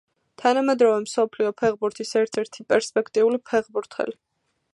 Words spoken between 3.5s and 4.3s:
ფეხბურთელი.